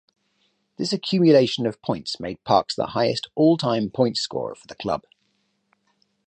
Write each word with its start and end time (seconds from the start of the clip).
This 0.77 0.93
accumulation 0.93 1.67
of 1.67 1.79
points 1.83 2.19
made 2.19 2.43
Parks 2.43 2.73
the 2.73 2.87
highest 2.87 3.29
all-time 3.35 3.91
points 3.91 4.19
scorer 4.21 4.55
for 4.55 4.65
the 4.65 4.73
club. 4.73 5.03